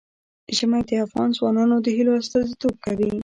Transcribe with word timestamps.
ژمی 0.55 0.81
د 0.87 0.91
افغان 1.05 1.29
ځوانانو 1.37 1.75
د 1.81 1.87
هیلو 1.97 2.13
استازیتوب 2.21 2.75
کوي. 2.85 3.11